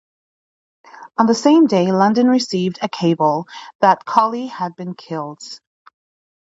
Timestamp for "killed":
4.95-5.43